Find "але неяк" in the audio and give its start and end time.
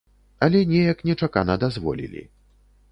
0.45-1.03